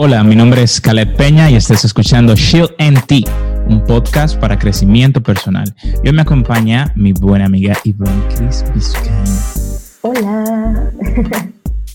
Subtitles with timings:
[0.00, 3.28] Hola, mi nombre es Caleb Peña y estás escuchando Shield NT,
[3.66, 5.74] un podcast para crecimiento personal.
[6.04, 9.40] Hoy me acompaña mi buena amiga Ivonne Cris Vizcaíno.
[10.02, 10.92] Hola.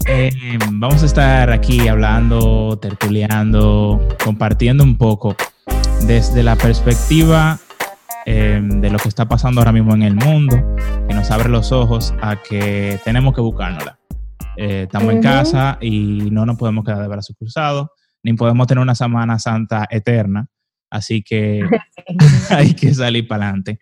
[0.05, 0.31] Eh,
[0.69, 5.37] vamos a estar aquí hablando, tertuleando, compartiendo un poco
[6.05, 7.57] desde la perspectiva
[8.25, 10.57] eh, de lo que está pasando ahora mismo en el mundo,
[11.07, 13.97] que nos abre los ojos a que tenemos que buscárnosla.
[14.55, 17.87] Eh, estamos en casa y no nos podemos quedar de brazos cruzados,
[18.21, 20.47] ni podemos tener una Semana Santa eterna,
[20.89, 21.61] así que
[22.49, 23.79] hay que salir para adelante.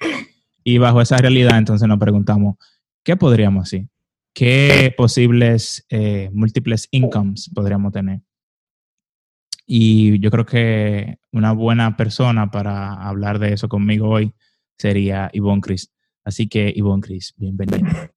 [0.63, 2.55] Y bajo esa realidad, entonces nos preguntamos,
[3.03, 3.87] ¿qué podríamos hacer?
[4.33, 8.21] ¿Qué posibles eh, múltiples incomes podríamos tener?
[9.65, 14.33] Y yo creo que una buena persona para hablar de eso conmigo hoy
[14.77, 15.91] sería Ivonne Cris.
[16.23, 18.11] Así que, Ivonne Cris, bienvenida.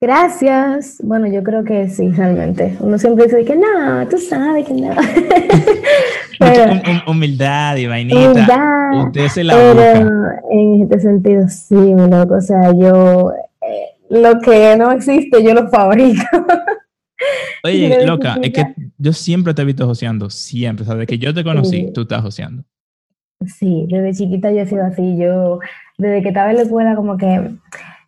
[0.00, 0.98] Gracias.
[1.02, 2.76] Bueno, yo creo que sí, realmente.
[2.80, 4.90] Uno siempre dice que no, tú sabes que no.
[6.38, 8.30] Pero, humildad y vainita.
[8.30, 10.40] humildad, Usted se la busca.
[10.52, 12.34] en este sentido, sí, mi loco.
[12.36, 16.22] O sea, yo, eh, lo que no existe, yo lo fabrico.
[17.64, 18.64] Oye, loca, es que
[18.98, 20.84] yo siempre te he visto joseando, siempre.
[20.84, 21.92] O sea, desde que yo te conocí, Sí.
[21.92, 22.62] tú estás joseando.
[23.46, 25.16] Sí, desde chiquita yo he sido así.
[25.18, 25.58] Yo,
[25.98, 27.50] desde que estaba en la escuela, como que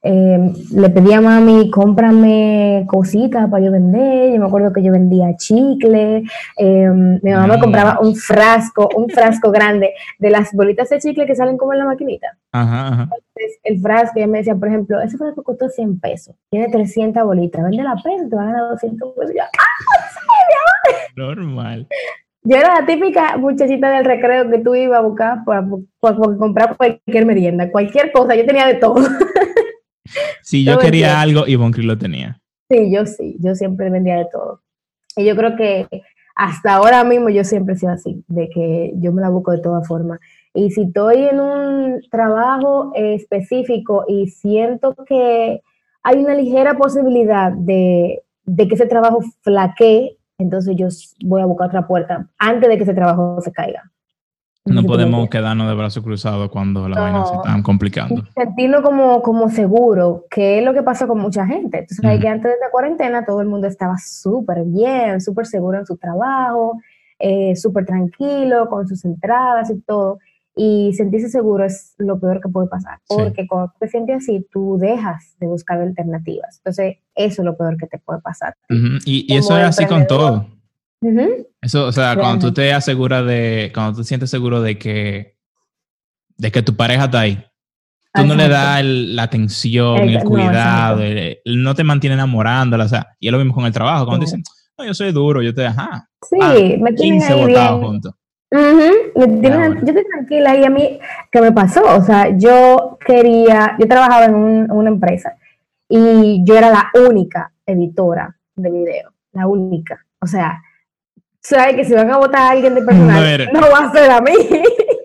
[0.02, 4.32] eh, le pedía a mami, cómprame cositas para yo vender.
[4.32, 6.22] Yo me acuerdo que yo vendía chicle.
[6.56, 6.88] eh,
[7.22, 11.34] mi mamá me compraba un frasco, un frasco grande de las bolitas de chicle que
[11.34, 12.28] salen como en la maquinita.
[12.52, 13.02] Ajá, ajá.
[13.04, 16.34] Entonces, el frasco, ella me decía, por ejemplo, ese frasco costó 100 pesos.
[16.50, 17.62] Tiene 300 bolitas.
[17.62, 19.34] Vende la peso, te van a ganar 200 pesos.
[19.36, 19.42] Yo,
[21.16, 21.86] Normal.
[22.42, 25.62] Yo era la típica muchachita del recreo que tú ibas a buscar para,
[26.00, 28.94] para- para comprar cualquier merienda, cualquier cosa, yo tenía de todo.
[30.42, 32.40] Si yo quería algo, Ivonne Cris lo tenía.
[32.68, 34.62] Sí, yo sí, yo siempre vendía de todo.
[35.16, 35.88] Y yo creo que
[36.36, 39.60] hasta ahora mismo yo siempre he sido así, de que yo me la busco de
[39.60, 40.20] todas formas.
[40.54, 45.60] Y si estoy en un trabajo específico y siento que
[46.02, 50.88] hay una ligera posibilidad de, de que ese trabajo flaquee, entonces yo
[51.24, 53.90] voy a buscar otra puerta antes de que ese trabajo se caiga.
[54.66, 57.02] No podemos quedarnos de brazos cruzados cuando la No.
[57.02, 58.22] vaina se está complicando.
[58.34, 61.78] sentirnos como, como seguro, que es lo que pasa con mucha gente.
[61.78, 62.20] Entonces, Ujú.
[62.20, 65.96] que antes de la cuarentena todo el mundo estaba súper bien, súper seguro en su
[65.96, 66.78] trabajo,
[67.18, 70.18] eh, súper tranquilo con sus entradas y todo.
[70.54, 73.16] Y sentirse seguro es lo peor que puede pasar, Sí.
[73.16, 76.58] porque cuando tú te sientes así, tú dejas de buscar alternativas.
[76.58, 78.54] Entonces, eso es lo peor que te puede pasar.
[79.06, 80.44] Y, y eso es así con emprendedor.
[81.62, 85.36] Eso, o sea, cuando tú te aseguras de, cuando tú te sientes seguro de que,
[86.36, 87.42] de que tu pareja está ahí,
[88.12, 92.84] tú no le das el- la atención, el no, cuidado, el- no te mantiene enamorándola,
[92.84, 94.36] o sea, y es lo mismo con el trabajo, cuando Sí.
[94.36, 94.42] dicen,
[94.78, 97.90] no, yo soy duro, yo te, ajá, Sí, ah, me tienen 15 ahí votados bien.
[97.92, 98.14] juntos.
[98.52, 99.74] Ujú, me tienen- bueno.
[99.80, 100.98] yo estoy tranquila y a mí,
[101.30, 101.82] ¿qué me pasó?
[101.96, 105.34] O sea, yo quería, yo trabajaba en un- una empresa
[105.88, 110.04] y yo era la única editora de video, la única.
[110.20, 110.60] O sea,
[111.42, 114.20] sabes que si van a votar a alguien de personal, No va a ser a
[114.20, 114.32] mí.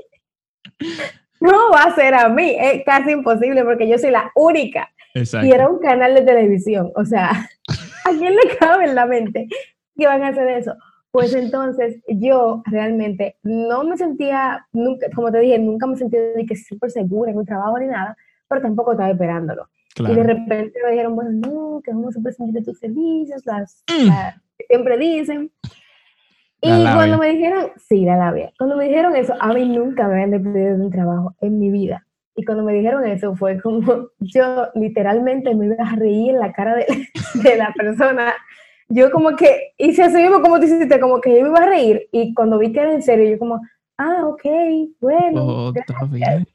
[1.40, 5.48] no va a ser a mí, es casi imposible porque yo soy la única Exacto.
[5.48, 6.92] y era un canal de televisión.
[6.96, 9.48] O sea, ¿a quién le cabe en la mente
[9.98, 10.74] que van a hacer eso?
[11.12, 16.46] Pues entonces yo realmente no me sentía, nunca, como te dije, nunca me sentí de
[16.46, 18.18] que súper segura en un trabajo ni nada,
[18.50, 19.70] pero tampoco estaba esperándolo.
[19.98, 20.24] Y de Claro.
[20.24, 24.08] repente me dijeron, bueno, no, que vamos a presentarte tus servicios, las, Mm.
[24.08, 24.36] las
[24.68, 25.52] siempre dicen.
[26.66, 30.08] Y La cuando me dijeron, sí, la labia, cuando me dijeron eso, a mí nunca
[30.08, 32.06] me habían despedido de un trabajo en mi vida.
[32.36, 33.82] Y cuando me dijeron eso fue como,
[34.20, 36.86] yo literalmente me iba a reír en la cara de,
[37.44, 38.34] de la persona.
[38.88, 41.70] Yo como que hice así mismo como tú hiciste, como que yo me iba a
[41.70, 42.08] reír.
[42.12, 43.62] Y cuando vi que era en serio, yo como,
[43.98, 44.44] ah, ok,
[45.00, 46.48] bueno, Oh, gracias.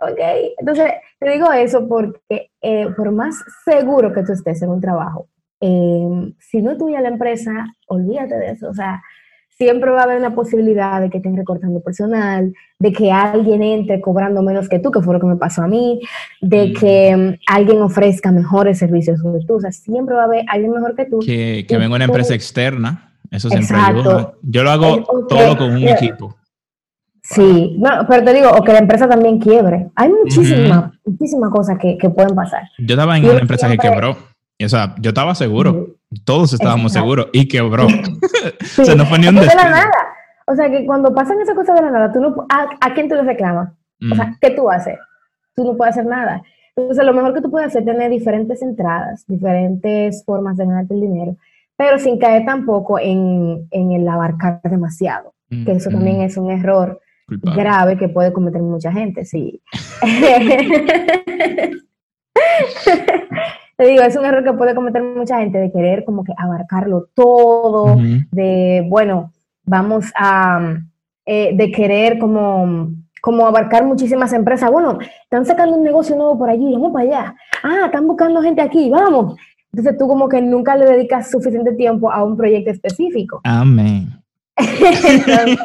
[0.00, 0.18] Ok,
[0.58, 0.90] entonces
[1.20, 5.28] te digo eso porque eh, por más seguro que tú estés en un trabajo,
[5.60, 8.68] eh, si no es tuya la empresa, olvídate de eso.
[8.68, 9.00] O sea,
[9.56, 14.00] siempre va a haber una posibilidad de que estén recortando personal, de que alguien entre
[14.00, 16.00] cobrando menos que tú, que fue lo que me pasó a mí,
[16.40, 16.72] de Mm.
[16.80, 19.54] que mm, alguien ofrezca mejores servicios que tú.
[19.56, 21.20] O sea, siempre va a haber alguien mejor que tú.
[21.20, 24.32] Que, venga una tú- empresa externa, eso siempre ayuda.
[24.42, 25.94] Yo lo hago Eh, todo con un yeah.
[25.94, 26.34] equipo.
[27.22, 29.90] Sí, no, pero te digo, o que la empresa también quiebre.
[29.94, 32.62] Hay muchísimas, muchísimas cosas que, que pueden pasar.
[32.78, 34.16] Yo estaba en una empresa que quebró.
[34.64, 35.91] O sea, yo estaba seguro.
[36.24, 37.04] Todos estábamos Exacto.
[37.04, 37.88] seguros y quebró.
[37.88, 39.70] Sí, o sea, no fue ni un es que de la despido.
[39.70, 39.90] nada.
[40.46, 43.08] O sea, que cuando pasan esas cosas de la nada, tú no, ¿a, a quién
[43.08, 43.70] tú le reclamas?
[44.10, 44.98] O sea, Mm, ¿qué tú haces?
[45.54, 46.42] Tú no puedes hacer nada.
[46.74, 50.94] Entonces, lo mejor que tú puedes hacer es tener diferentes entradas, diferentes formas de ganarte
[50.94, 51.36] el dinero,
[51.76, 57.98] pero sin caer tampoco en, el abarcar demasiado, que eso también es un error grave
[57.98, 59.62] que puede cometer mucha gente, sí.
[63.76, 67.08] Te digo, es un error que puede cometer mucha gente de querer como que abarcarlo
[67.14, 67.96] todo,
[68.30, 69.32] de, bueno,
[69.64, 70.76] vamos a,
[71.24, 72.90] eh, de querer como,
[73.20, 74.70] como abarcar muchísimas empresas.
[74.70, 77.34] Bueno, están sacando un negocio nuevo por allí, vamos para allá.
[77.62, 79.36] Ah, están buscando gente aquí, vamos.
[79.72, 83.40] Entonces tú como que nunca le dedicas suficiente tiempo a un proyecto específico.
[83.44, 84.10] Amén.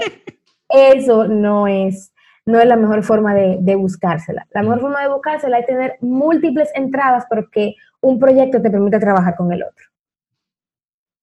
[0.69, 2.13] eso no es,
[2.45, 4.47] no es la mejor forma de, de, buscársela.
[4.51, 9.35] La mejor forma de buscársela es tener múltiples entradas, porque un proyecto te permite trabajar
[9.35, 9.85] con el otro.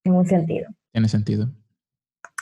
[0.04, 0.68] En un sentido.
[0.92, 1.48] Tiene sentido.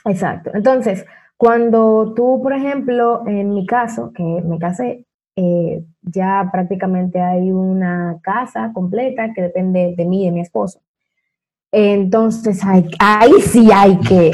[0.04, 0.50] Exacto.
[0.54, 1.04] Entonces,
[1.36, 5.06] cuando tú, por ejemplo, en mi caso, que me casé,
[5.36, 10.80] eh, ya prácticamente hay una casa completa que depende de mí y de mi esposo.
[11.70, 12.60] Entonces,
[12.98, 14.30] ahí sí hay que...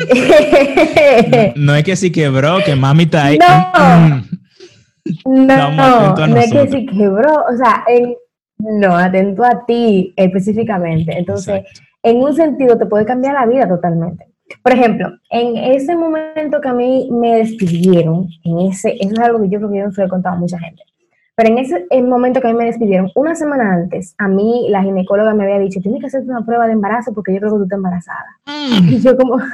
[1.57, 3.39] no, es que sí quebró, que mami está ahí.
[5.25, 7.85] No, no, no, es que sí quebró, o sea,
[8.59, 11.17] no, atento a ti específicamente.
[11.17, 11.65] Entonces,
[12.03, 14.27] en un sentido te puede cambiar la vida totalmente.
[14.63, 19.43] Por ejemplo, en ese momento que a mí me despidieron, en ese, eso es algo
[19.43, 20.83] que yo creo que yo no se lo he contado a mucha gente,
[21.35, 24.83] pero en ese momento que a mí me despidieron, una semana antes, a mí la
[24.83, 27.59] ginecóloga me había dicho, tienes que hacerte una prueba de embarazo porque yo creo que
[27.59, 28.41] tú estás embarazada.
[28.47, 28.89] Mm.
[28.93, 29.39] Y yo como...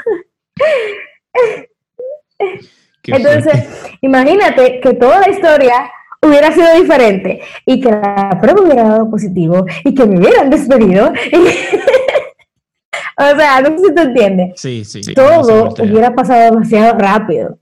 [3.07, 3.69] Entonces,
[4.01, 5.75] imagínate que toda la historia
[6.27, 11.13] hubiera sido diferente y que la prueba hubiera dado positivo y que me hubieran despedido.
[13.19, 14.61] o sea, no sé si tú entiendes.
[14.61, 15.15] Sí, sí.
[15.15, 17.59] Todo hubiera pasado demasiado rápido.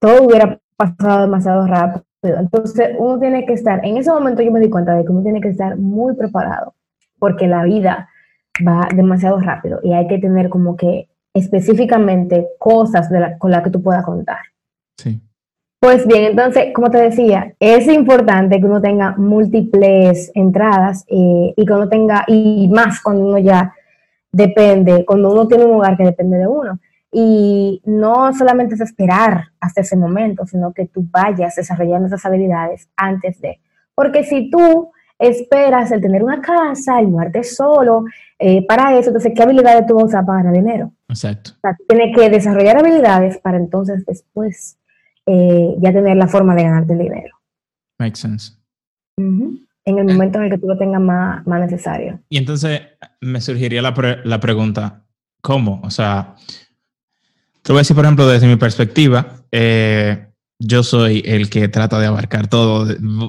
[0.00, 2.04] Todo hubiera pasado demasiado rápido.
[2.22, 5.22] Entonces, uno tiene que estar, en ese momento yo me di cuenta de que uno
[5.22, 6.74] tiene que estar muy preparado,
[7.18, 8.08] porque la vida
[8.66, 13.08] va demasiado rápido y hay que tener como que específicamente cosas
[13.38, 14.38] con las que tú puedas contar.
[14.96, 15.20] Sí.
[15.78, 21.66] Pues bien, entonces, como te decía, es importante que uno tenga múltiples entradas eh, y
[21.66, 23.74] que uno tenga, y más cuando uno ya
[24.32, 26.78] depende, cuando uno tiene un hogar que depende de uno.
[27.12, 32.88] Y no solamente es esperar hasta ese momento, sino que tú vayas desarrollando esas habilidades
[32.96, 33.60] antes de.
[33.94, 38.04] Porque si tú esperas el tener una casa, el muerte solo,
[38.38, 40.92] eh, para eso, entonces, ¿qué habilidades tú vas a usar para ganar dinero?
[41.08, 41.52] Exacto.
[41.56, 44.75] O sea, tienes que desarrollar habilidades para entonces después
[45.26, 47.36] eh, ya tener la forma de ganarte el dinero.
[47.98, 48.52] Makes sense.
[49.16, 50.12] En el eh.
[50.12, 52.20] momento en el que tú lo tengas más, más necesario.
[52.28, 52.82] Y entonces
[53.20, 53.94] me surgiría la,
[54.24, 55.04] la pregunta,
[55.42, 55.80] ¿cómo?
[55.82, 56.34] O sea,
[57.62, 60.28] te voy a decir, por ejemplo, desde mi perspectiva, eh,
[60.58, 62.86] yo soy el que trata de abarcar todo.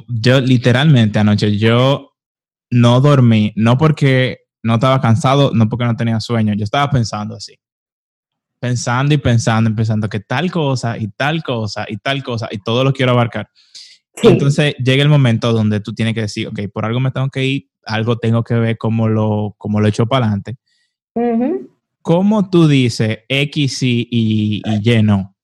[0.07, 2.13] Yo literalmente anoche, yo
[2.69, 7.35] no dormí, no porque no estaba cansado, no porque no tenía sueño, yo estaba pensando
[7.35, 7.57] así
[8.59, 12.83] pensando y pensando pensando que tal cosa y tal cosa y tal cosa y todo
[12.83, 13.49] lo quiero abarcar.
[14.23, 17.45] entonces llega el momento donde tú tienes que decir, ok, por algo me tengo que
[17.45, 20.57] ir, algo tengo que ver cómo lo, cómo lo echo para adelante.
[22.01, 25.35] ¿Cómo tú dices X sí y, y Y no?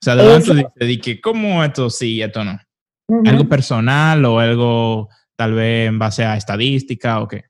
[0.00, 2.58] O sea, de tú dices, que, ¿cómo esto sí y esto no?
[3.24, 7.44] ¿Algo personal o algo tal vez en base a estadística o qué?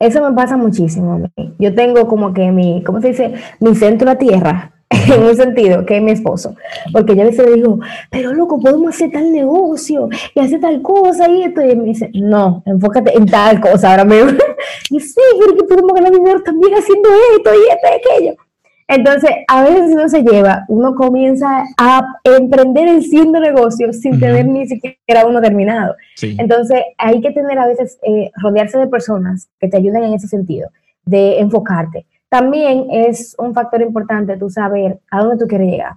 [0.00, 1.54] Eso me pasa muchísimo a mí.
[1.58, 3.34] Yo tengo como que mi, ¿cómo se dice?
[3.58, 6.54] Mi centro a tierra, en un sentido, que es mi esposo.
[6.92, 10.80] Porque yo a veces le digo, pero loco, podemos hacer tal negocio y hacer tal
[10.82, 11.62] cosa y esto.
[11.62, 14.30] Y él me dice, no, enfócate en tal cosa ahora mismo.
[14.90, 18.47] y sí, pero que podemos ganar dinero también haciendo esto y esto y aquello.
[18.88, 24.46] Entonces, a veces uno se lleva, uno comienza a emprender el siendo negocio sin tener
[24.48, 25.94] ni siquiera uno terminado.
[26.22, 30.26] Entonces, hay que tener a veces, eh, rodearse de personas que te ayuden en ese
[30.26, 30.70] sentido,
[31.04, 32.06] de enfocarte.
[32.30, 35.92] También es un factor importante tú saber a dónde tú quieres llegar.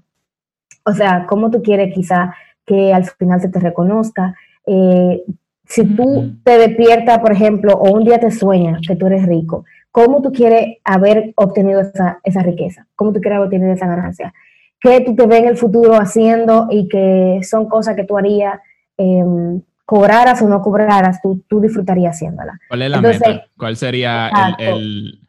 [0.83, 4.35] O sea, cómo tú quieres quizá que al final se te reconozca.
[4.65, 5.23] Eh,
[5.65, 9.63] si tú te despiertas, por ejemplo, o un día te sueñas que tú eres rico,
[9.91, 14.33] cómo tú quieres haber obtenido esa, esa riqueza, cómo tú quieres haber obtenido esa ganancia,
[14.79, 18.59] qué tú te ves en el futuro haciendo y que son cosas que tú harías,
[18.97, 22.59] em, cobraras o no cobraras, tú, tú disfrutarías haciéndola.
[22.69, 23.45] ¿Cuál es la meta?
[23.57, 25.19] ¿Cuál sería el,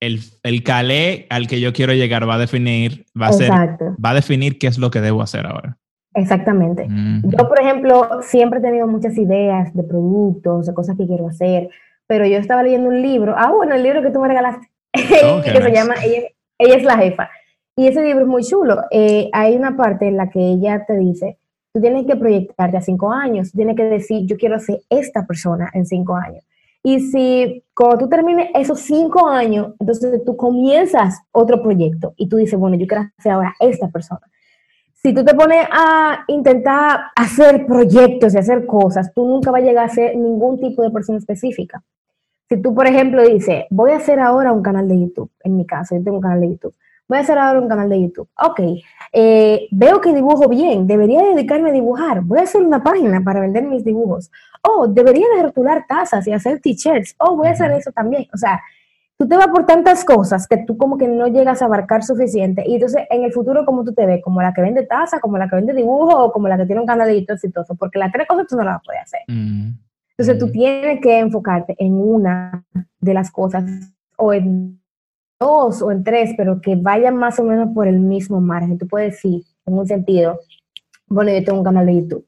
[0.00, 2.28] el, el, calé al que yo quiero llegar?
[2.28, 5.46] Va a definir, va a ser, va a definir qué es lo que debo hacer
[5.46, 5.76] ahora.
[6.14, 6.86] Exactamente.
[7.24, 11.70] Yo, por ejemplo, siempre he tenido muchas ideas de productos, de cosas que quiero hacer,
[12.06, 14.66] pero yo estaba leyendo un libro, ah, bueno, el libro que tú me regalaste,
[15.24, 17.30] oh, que se llama ella, ella, es la jefa.
[17.76, 18.82] Y ese libro es muy chulo.
[18.90, 21.38] Eh, hay una parte en la que ella te dice,
[21.72, 25.70] tú tienes que proyectarte a cinco años, tienes que decir, yo quiero ser esta persona
[25.74, 26.44] en cinco años.
[26.86, 32.36] Y si cuando tú termines esos cinco años, entonces tú comienzas otro proyecto y tú
[32.36, 34.20] dices, bueno, yo quiero hacer ahora esta persona.
[35.04, 39.66] Si tú te pones a intentar hacer proyectos y hacer cosas, tú nunca vas a
[39.66, 41.82] llegar a ser ningún tipo de persona específica.
[42.48, 45.66] Si tú, por ejemplo, dices, voy a hacer ahora un canal de YouTube, en mi
[45.66, 46.74] caso, yo tengo un canal de YouTube,
[47.06, 48.30] voy a hacer ahora un canal de YouTube.
[48.42, 48.60] Ok,
[49.12, 53.40] eh, veo que dibujo bien, debería dedicarme a dibujar, voy a hacer una página para
[53.40, 54.30] vender mis dibujos.
[54.62, 57.14] Oh, debería de rotular tazas y hacer t-shirts.
[57.18, 58.26] Oh, voy a hacer eso también.
[58.32, 58.58] O sea,
[59.18, 62.64] tú te vas por tantas cosas que tú como que no llegas a abarcar suficiente.
[62.66, 64.22] Y entonces, en el futuro, ¿cómo tú te ves?
[64.22, 66.80] Como la que vende taza, como la que vende dibujo o como la que tiene
[66.80, 67.74] un canal de YouTube exitoso.
[67.74, 69.20] Porque las tres cosas tú no las puedes hacer.
[69.28, 69.72] Mm.
[70.16, 70.52] Entonces, tú mm.
[70.52, 72.64] tienes que enfocarte en una
[73.00, 73.64] de las cosas
[74.16, 74.80] o en
[75.40, 78.78] dos o en tres, pero que vayan más o menos por el mismo margen.
[78.78, 80.40] Tú puedes decir, en un sentido,
[81.06, 82.26] bueno, yo tengo un canal de YouTube,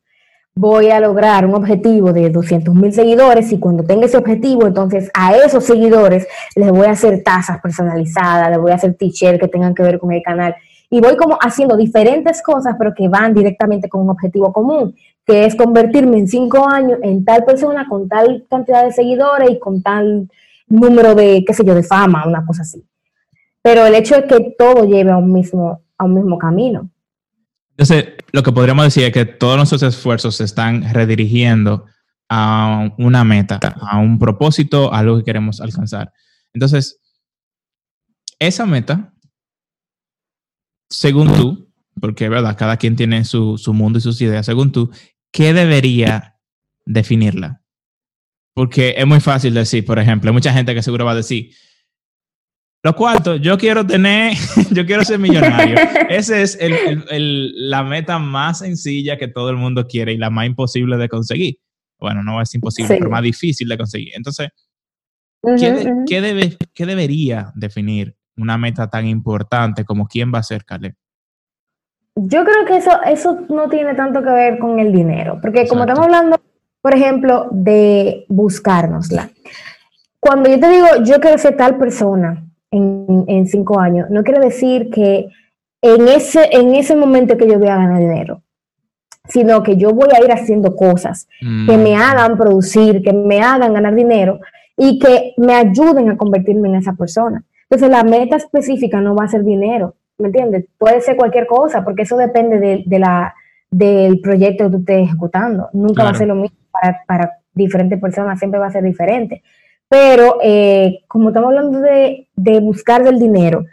[0.56, 5.10] voy a lograr un objetivo de 200 mil seguidores y cuando tenga ese objetivo, entonces
[5.14, 9.48] a esos seguidores les voy a hacer tasas personalizadas, les voy a hacer t-shirts que
[9.48, 10.56] tengan que ver con el canal.
[10.90, 14.94] Y voy como haciendo diferentes cosas, pero que van directamente con un objetivo común,
[15.24, 19.58] que es convertirme en cinco años en tal persona con tal cantidad de seguidores y
[19.58, 20.28] con tal
[20.68, 22.84] número de, qué sé yo, de fama, una cosa así
[23.66, 26.88] pero el hecho es que todo lleve a un mismo, a un mismo camino.
[28.36, 31.86] Lo que podríamos decir es que todos nuestros esfuerzos se están redirigiendo
[32.28, 36.12] a una meta, a un propósito, a algo que queremos alcanzar.
[36.52, 37.00] Entonces,
[38.38, 39.14] esa meta,
[40.90, 44.90] según tú, porque verdad, cada quien tiene su, su mundo y sus ideas, según tú,
[45.32, 46.36] ¿qué debería
[46.84, 47.62] definirla?
[48.54, 51.54] Porque es muy fácil decir, por ejemplo, hay mucha gente que seguro va a decir,
[52.82, 54.34] lo cuarto, yo quiero tener,
[54.72, 55.76] yo quiero ser millonario.
[56.08, 60.96] Esa es la meta más sencilla que todo el mundo quiere y la más imposible
[60.96, 61.58] de conseguir.
[61.98, 64.12] Bueno, no es imposible, pero más difícil de conseguir.
[64.14, 64.50] Entonces,
[66.06, 70.94] ¿qué, debe, ¿qué, debería definir una meta tan importante como quién va a ser Caleb?
[72.14, 75.82] Yo creo que eso, eso no tiene tanto que ver con el dinero, porque como
[75.82, 76.40] estamos hablando,
[76.80, 79.30] por ejemplo, de buscárnosla.
[80.20, 84.90] Cuando yo te digo, yo quiero ser tal persona, en, cinco años, no quiere decir
[84.90, 85.28] que
[85.82, 88.42] en ese, en ese momento que yo voy a ganar dinero,
[89.28, 92.00] sino que yo voy a ir haciendo cosas que me mm.
[92.00, 94.40] hagan producir, que me hagan ganar dinero
[94.76, 97.42] y que me ayuden a convertirme en esa persona.
[97.68, 100.66] Entonces la meta específica no va a ser dinero, ¿me entiendes?
[100.78, 103.34] Puede ser cualquier cosa, porque eso depende de, la,
[103.70, 105.68] del proyecto que tú estés ejecutando.
[105.72, 109.42] Nunca va a ser lo mismo para, para diferentes personas, siempre va a ser diferente.
[109.88, 113.64] Pero eh, como estamos hablando de, buscar del dinero,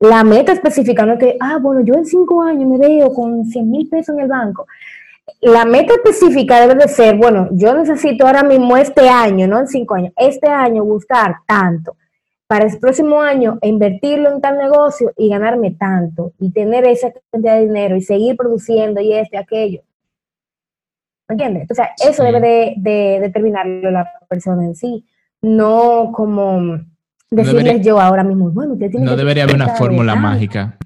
[0.00, 3.44] la meta específica no es que, ah, bueno, yo en cinco años me veo con
[3.44, 4.66] 100 mil pesos en el banco.
[5.40, 9.68] La meta específica debe de ser, bueno, yo necesito ahora mismo este año, no en
[9.68, 11.96] cinco años, este año buscar tanto
[12.48, 17.54] para el próximo año invertirlo en tal negocio y ganarme tanto y tener esa cantidad
[17.54, 19.82] de dinero y seguir produciendo y este, aquello.
[21.28, 21.70] ¿Me entiendes?
[21.70, 25.04] O sea, eso debe de, de determinarlo la persona en sí
[25.42, 26.80] no como
[27.30, 30.76] decirles yo ahora mismo, bueno, usted tiene No debería haber una fórmula mágica.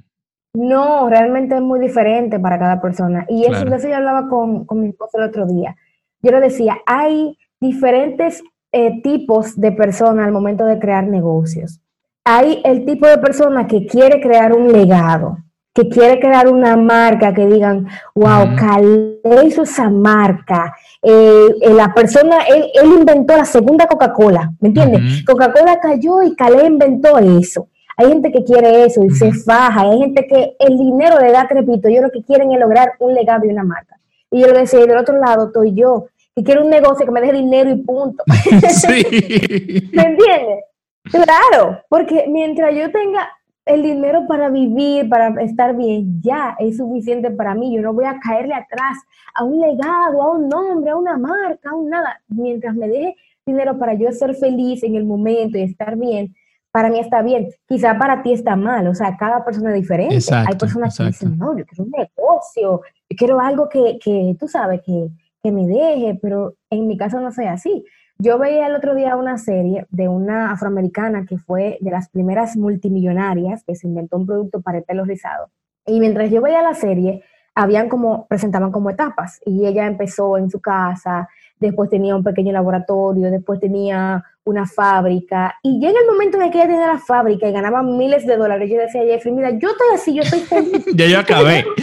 [0.54, 3.26] No, realmente es muy diferente para cada persona.
[3.28, 5.74] Y eso, de eso yo hablaba con, mi esposo el otro día.
[6.22, 11.80] Yo le decía, hay diferentes eh, tipos de personas al momento de crear negocios.
[12.24, 15.38] Hay el tipo de persona que quiere crear un legado,
[15.74, 20.72] que quiere crear una marca que digan, wow, Calé hizo esa marca.
[21.02, 25.24] Eh, eh, la persona, él, inventó la segunda Coca-Cola, ¿me entiendes?
[25.24, 27.68] Coca-Cola cayó y Calé inventó eso.
[27.96, 29.82] Hay gente que quiere eso y se faja.
[29.82, 31.88] Hay gente que el dinero le da crepito.
[31.88, 33.98] Yo lo que quieren es lograr un legado y una marca.
[34.30, 37.20] Y yo lo decía, del otro lado estoy yo, que quiero un negocio que me
[37.20, 38.22] deje dinero y punto.
[38.88, 40.64] ¿Me entiendes?
[41.10, 43.28] Claro, porque mientras yo tenga
[43.66, 47.74] el dinero para vivir, para estar bien, ya es suficiente para mí.
[47.74, 48.98] Yo no voy a caerle atrás
[49.34, 52.20] a un legado, a un nombre, a una marca, a un nada.
[52.28, 53.16] Mientras me deje
[53.46, 56.34] dinero para yo ser feliz en el momento y estar bien,
[56.70, 57.48] para mí está bien.
[57.66, 60.18] Quizá para ti está mal, o sea, cada persona es diferente.
[60.46, 64.48] Hay personas que dicen, no, yo quiero un negocio, yo quiero algo que, que tú
[64.48, 65.08] sabes, que,
[65.42, 67.84] que me deje, pero en mi caso no soy así.
[68.18, 72.56] Yo veía el otro día una serie de una afroamericana que fue de las primeras
[72.56, 75.50] multimillonarias que se inventó un producto para el pelo rizado.
[75.86, 77.22] Y mientras yo veía la serie,
[77.54, 79.40] habían como, presentaban como etapas.
[79.44, 81.28] Y ella empezó en su casa,
[81.58, 85.56] después tenía un pequeño laboratorio, después tenía una fábrica.
[85.62, 88.70] Y llega el momento en que ella tenía la fábrica y ganaba miles de dólares.
[88.70, 90.84] Yo decía, Jeffrey, mira, yo estoy así, yo estoy feliz.
[90.94, 91.64] ya yo acabé.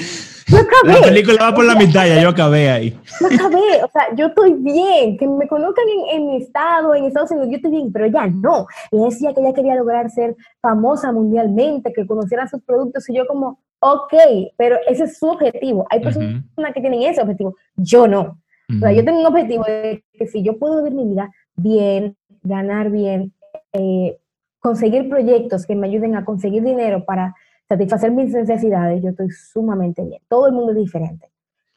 [0.52, 1.00] yo acabé.
[1.00, 3.00] La película va por la mitad, ya yo acabé ahí.
[3.20, 7.06] Yo acabé, o sea, yo estoy bien, que me conozcan en, en, mi estado, en
[7.06, 8.68] Estados Unidos, yo estoy bien, pero ella no.
[8.92, 13.26] Ella decía que ella quería lograr ser famosa mundialmente, que conociera sus productos, y yo
[13.26, 14.14] como, ok,
[14.58, 15.88] pero ese es su objetivo.
[15.90, 16.44] Hay personas
[16.74, 18.38] que tienen ese objetivo, yo no.
[18.74, 22.16] O sea, yo tengo un objetivo de que si yo puedo vivir mi vida bien,
[22.42, 23.34] ganar bien,
[23.74, 24.18] eh,
[24.60, 27.36] conseguir proyectos que me ayuden a conseguir dinero para
[27.72, 30.22] satisfacer mis necesidades, yo estoy sumamente bien.
[30.28, 31.28] Todo el mundo es diferente.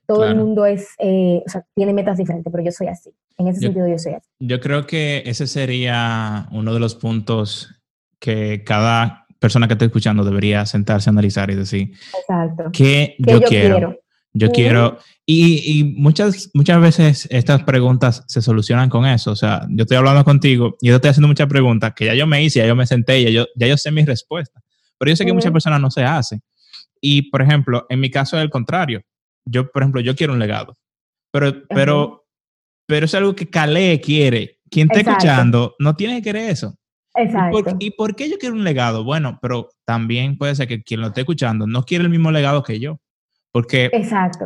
[0.06, 3.10] Todo el mundo es, eh, o sea, tiene metas diferentes, pero yo soy así.
[3.38, 4.28] En ese sentido, yo soy así.
[4.40, 7.80] Yo creo que ese sería uno de los puntos
[8.18, 12.70] que cada persona que esté escuchando debería sentarse a analizar y decir, Exacto.
[12.72, 13.96] ¿qué, yo, quiero?
[14.32, 19.30] Yo quiero, y, y, muchas, muchas veces estas preguntas se solucionan con eso.
[19.30, 22.26] O sea, yo estoy hablando contigo y yo estoy haciendo muchas preguntas que ya yo
[22.26, 24.60] me hice, ya yo me senté, ya yo, ya yo sé mi respuesta.
[24.98, 26.40] Pero yo sé que muchas personas no se hacen.
[27.00, 29.02] Y, por ejemplo, en mi caso es el contrario.
[29.44, 30.76] Yo, por ejemplo, yo quiero un legado.
[31.32, 32.26] Pero, pero,
[32.86, 34.60] pero es algo que Calé quiere.
[34.70, 36.74] Quien esté escuchando no tiene que querer eso.
[37.14, 37.58] Exacto.
[37.58, 39.04] ¿Y por, ¿Y por qué yo quiero un legado?
[39.04, 42.62] Bueno, pero también puede ser que quien lo esté escuchando no quiere el mismo legado
[42.62, 43.00] que yo.
[43.54, 43.88] Porque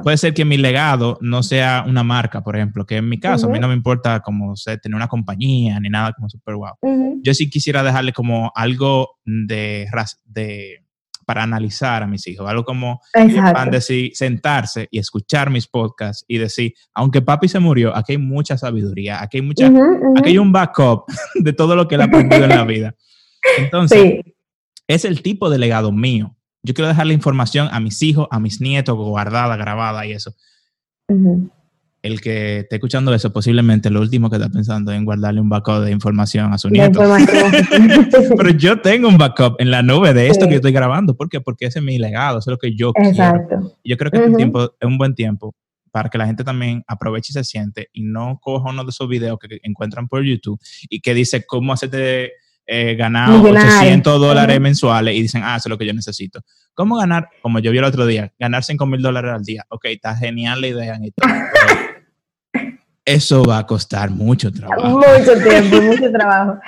[0.03, 3.47] puede ser que mi legado no sea una marca, por ejemplo, que en mi caso
[3.47, 6.75] a mí no me importa como sé, tener una compañía ni nada como super guau.
[7.23, 9.87] Yo sí quisiera dejarle como algo de,
[10.27, 10.85] de
[11.25, 16.37] para analizar a mis hijos, algo como van decir, sentarse y escuchar mis podcasts y
[16.37, 19.69] decir, aunque papi se murió, aquí hay mucha sabiduría, aquí hay mucha,
[20.19, 22.95] aquí hay un backup de todo lo que él ha aprendido en la vida.
[23.57, 24.21] Entonces,
[24.87, 26.35] es el tipo de legado mío
[26.69, 30.35] yo quiero dejar la información a mis hijos, a mis nietos, guardada, grabada y eso.
[32.03, 35.49] El que esté escuchando eso, posiblemente lo último que está pensando es en guardarle un
[35.49, 37.01] backup de información a su nieto.
[38.37, 41.17] Pero yo tengo un backup en la nube de esto que estoy grabando.
[41.17, 41.41] ¿Por qué?
[41.41, 43.49] Porque ese es mi legado, eso es lo que yo Exacto.
[43.49, 43.77] quiero.
[43.83, 45.55] Yo creo que es, un tiempo, es un buen tiempo
[45.91, 49.09] para que la gente también aproveche y se siente y no coja uno de esos
[49.09, 50.61] videos que encuentran por YouTube
[50.91, 52.33] y que dice cómo hacerte
[52.71, 56.41] eh, ganar 800 dólares mensuales y dicen, ah, eso es lo que yo necesito.
[56.75, 57.31] ¿Cómo ganar?
[57.41, 59.65] Como yo vi el otro día, ganar 5 mil dólares al día.
[59.71, 60.99] Ok, está genial la idea.
[63.07, 64.87] eso va a costar mucho trabajo.
[64.99, 66.59] Mucho tiempo, mucho trabajo.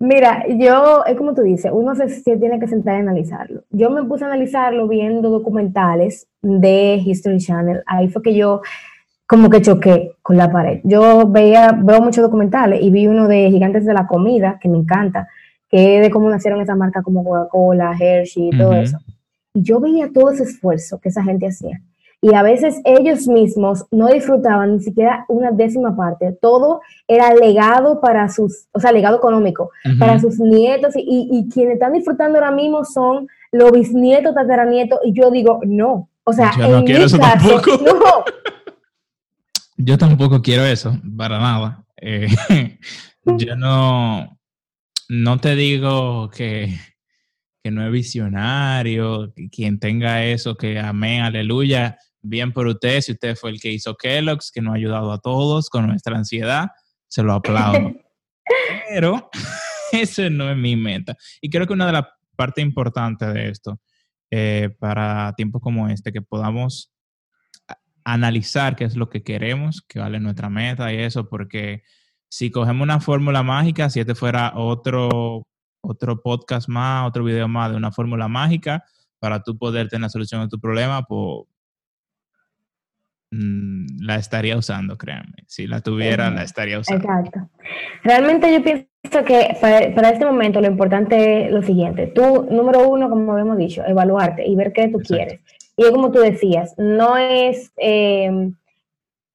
[0.00, 3.62] Mira, yo, es como tú dices, uno se, se, tiene que sentar y analizarlo.
[3.70, 7.80] Yo me puse a analizarlo viendo documentales de History Channel.
[7.86, 8.60] Ahí fue que yo
[9.28, 10.80] como que choqué con la pared.
[10.82, 14.78] Yo veía, veo muchos documentales y vi uno de Gigantes de la Comida, que me
[14.78, 15.28] encanta,
[15.70, 18.98] que de cómo nacieron esas marcas como Coca-Cola, Hershey todo eso.
[19.52, 21.80] Y yo veía todo ese esfuerzo que esa gente hacía.
[22.20, 26.32] Y a veces ellos mismos no disfrutaban ni siquiera una décima parte.
[26.40, 30.96] Todo era legado para sus, o sea, legado económico, para sus nietos.
[30.96, 35.00] Y, y, quienes están disfrutando ahora mismo son los bisnietos, tataranietos.
[35.04, 36.08] Y yo digo, no.
[36.24, 37.70] O sea, yo no quiero eso tampoco.
[39.76, 41.84] Yo tampoco quiero eso, para nada.
[42.00, 42.28] Eh,
[43.24, 44.38] yo no,
[45.08, 46.78] no te digo que,
[47.64, 53.50] no es visionario, quien tenga eso, que amén, aleluya, bien por usted, si usted fue
[53.50, 56.68] el que hizo Kellogg's, que nos ha ayudado a todos con nuestra ansiedad,
[57.08, 57.92] se lo aplaudo.
[58.88, 59.30] Pero
[59.92, 61.16] eso no es mi meta.
[61.40, 62.04] Y creo que una de las
[62.36, 63.80] partes importantes de esto,
[64.30, 66.92] eh, para tiempos como este, que podamos
[68.04, 71.82] analizar qué es lo que queremos, qué vale nuestra meta y eso, porque
[72.34, 75.46] si cogemos una fórmula mágica, si este fuera otro,
[75.80, 78.82] otro podcast más, otro video más de una fórmula mágica
[79.20, 81.46] para tú poder tener la solución a tu problema, pues
[83.30, 85.44] mm, la estaría usando, créanme.
[85.46, 87.04] Si la tuviera, la estaría usando.
[87.04, 87.50] Exacto.
[88.02, 92.08] Realmente yo pienso que para, este momento lo importante es lo siguiente.
[92.08, 95.38] Tú, número uno, como habíamos dicho, evaluarte y ver qué tú quieres.
[95.76, 97.72] Y como tú decías, no es...
[97.76, 98.50] Eh,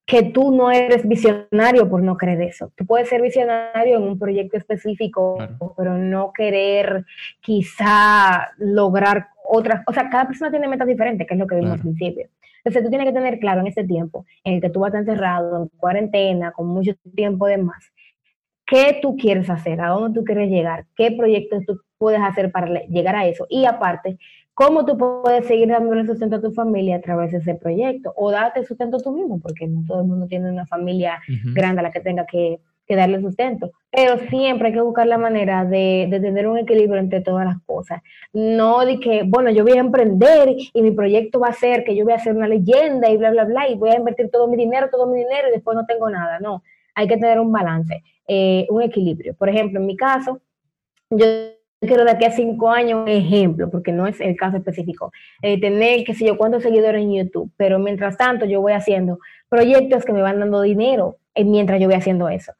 [0.09, 2.71] que tú no eres visionario por no creer eso.
[2.75, 5.37] Tú puedes ser visionario en un proyecto específico,
[5.77, 7.05] pero no querer
[7.41, 11.73] quizá lograr otras, o sea, cada persona tiene metas diferentes, que es lo que vimos
[11.73, 12.27] al principio.
[12.57, 14.99] Entonces tú tienes que tener claro en ese tiempo en el que tú vas a
[14.99, 17.93] estar encerrado, en cuarentena, con mucho tiempo de más,
[18.65, 22.81] qué tú quieres hacer, a dónde tú quieres llegar, qué proyectos tú puedes hacer para
[22.87, 23.45] llegar a eso.
[23.47, 24.17] Y aparte,
[24.59, 28.29] cómo tú puedes seguir dándole sustento a tu familia a través de ese proyecto o
[28.29, 31.21] darte sustento tú mismo, porque no todo el mundo tiene una familia
[31.53, 33.71] grande a la que tenga que, darle sustento.
[33.89, 38.01] Pero siempre hay que buscar la manera de, tener un equilibrio entre todas las cosas.
[38.33, 41.95] No de que, bueno, yo voy a emprender y mi proyecto va a ser que
[41.95, 44.49] yo voy a hacer una leyenda y bla, bla, bla, y voy a invertir todo
[44.49, 46.39] mi dinero, todo mi dinero y después no tengo nada.
[46.41, 46.63] No,
[46.95, 49.35] hay que tener un balance, eh, un equilibrio.
[49.35, 50.41] Por ejemplo, en mi caso,
[51.11, 51.25] yo
[51.79, 55.11] quiero de aquí a cinco años, un ejemplo, porque no es el caso específico,
[55.41, 59.19] eh, tener, qué sé yo, cuántos seguidores en YouTube, pero mientras tanto yo voy haciendo
[59.47, 62.53] proyectos que me van dando dinero eh, mientras yo voy haciendo eso.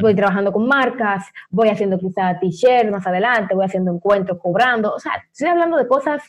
[0.00, 4.98] Voy trabajando con marcas, voy haciendo quizá t-shirts más adelante, voy haciendo encuentros cobrando, o
[4.98, 6.22] sea, estoy hablando de cosas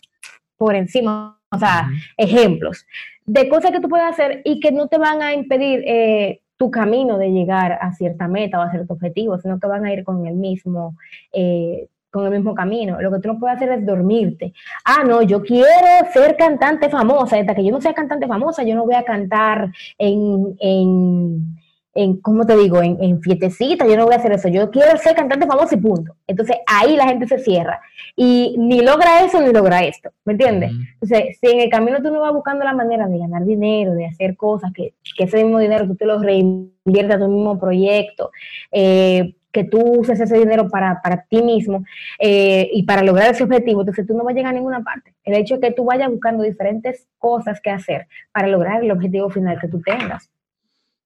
[0.58, 2.86] por encima, o sea, ejemplos
[3.26, 6.72] de cosas que tú puedes hacer y que no te van a impedir eh, tu
[6.72, 10.04] camino de llegar a cierta meta o a cierto objetivo, sino que van a ir
[10.04, 10.96] con el mismo,
[11.34, 13.02] eh, con el mismo camino.
[13.02, 14.54] Lo que tú no puedes hacer es dormirte.
[14.86, 15.68] Ah, no, yo quiero
[16.14, 17.38] ser cantante famosa.
[17.38, 21.58] Hasta que yo no sea cantante famosa, yo no voy a cantar en, en
[21.96, 22.84] en, ¿cómo te digo?
[22.84, 26.16] En, en yo no voy a hacer eso, yo quiero ser cantante famoso y punto.
[26.28, 27.80] Entonces ahí la gente se cierra
[28.16, 30.72] y ni logra eso ni logra esto, ¿me entiendes?
[31.02, 34.08] Entonces, si en el camino tú no vas buscando la manera de ganar dinero, de
[34.08, 38.30] hacer cosas, que, que ese mismo dinero tú te lo reinviertas a tu mismo proyecto,
[38.72, 41.86] eh, que tú uses ese dinero para, para ti mismo
[42.20, 45.16] eh, y para lograr ese objetivo, entonces tú no vas a llegar a ninguna parte.
[45.24, 49.30] El hecho de que tú vayas buscando diferentes cosas que hacer para lograr el objetivo
[49.30, 50.30] final que tú tengas.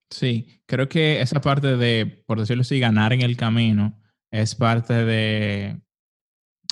[0.10, 5.06] Sí, creo que esa parte de, por decirlo así, ganar en el camino es parte
[5.06, 5.80] de,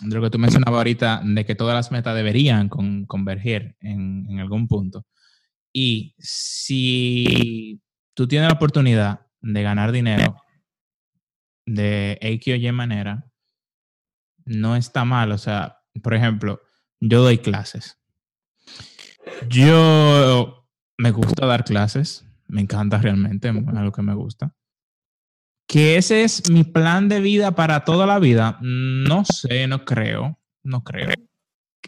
[0.01, 5.05] lo que tú mencionabas ahorita, de que todas las metas deberían converger en, algún punto.
[5.71, 7.79] Y si
[8.15, 10.41] tú tienes la oportunidad de ganar dinero
[11.67, 13.31] de X o Y manera,
[14.45, 15.31] no está mal.
[15.31, 16.61] O sea, por ejemplo,
[16.99, 17.99] yo doy clases.
[19.47, 24.53] Yo me gusta dar clases me encanta realmente, es algo que me gusta.
[25.67, 30.39] Que ese es mi plan de vida para toda la vida, no sé, no creo,
[30.63, 31.09] no creo.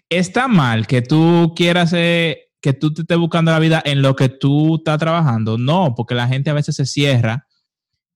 [0.10, 4.28] Está mal que tú quieras, que tú te estés buscando la vida en lo que
[4.28, 7.48] tú estás trabajando, no, porque la gente a veces se cierra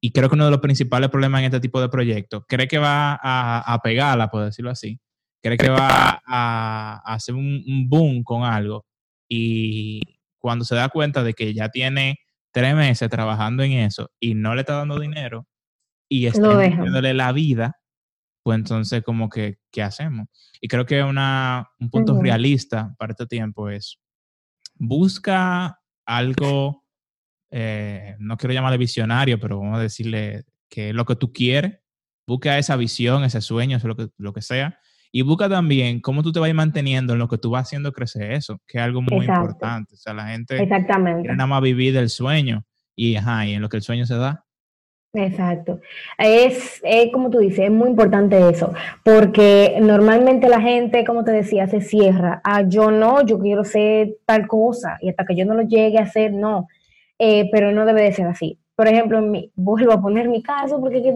[0.06, 2.78] y creo que uno de los principales problemas en este tipo de proyectos, cree que
[2.78, 5.00] va a, pegarla, por decirlo así,
[5.42, 8.86] cree que va a, hacer un, un boom con algo
[9.30, 10.02] y
[10.40, 12.18] cuando se da cuenta de que ya tiene
[12.52, 15.48] tres meses trabajando en eso y no le está dando dinero
[16.10, 17.80] y está dándole la vida,
[18.44, 20.28] pues entonces como que, ¿qué hacemos?
[20.60, 24.02] Y creo que una, un punto realista para este tiempo es,
[24.76, 26.83] busca algo,
[27.56, 31.78] eh, no quiero llamarle visionario, pero vamos a decirle que es lo que tú quieres,
[32.26, 34.80] busca esa visión, ese sueño, lo que, lo que sea,
[35.12, 38.32] y busca también cómo tú te vas manteniendo en lo que tú vas haciendo crecer
[38.32, 39.94] eso, que es algo muy importante.
[39.94, 41.22] O sea, la gente Exactamente.
[41.22, 44.16] quiere nada más vivir del sueño y, ajá, y en lo que el sueño se
[44.16, 44.46] da.
[45.14, 45.80] Exacto.
[46.18, 51.68] Es, como tú dices, es muy importante eso, porque normalmente la gente, como te decía,
[51.68, 52.42] se cierra.
[52.44, 56.00] Ah, yo no, yo quiero ser tal cosa, y hasta que yo no lo llegue
[56.00, 56.68] a hacer, no.
[57.20, 58.60] Eh, pero no debe de ser así.
[58.76, 61.16] Por ejemplo, mi, vuelvo a poner mi caso, porque...